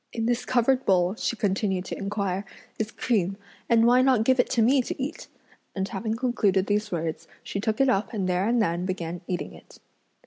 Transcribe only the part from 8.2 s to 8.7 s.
there and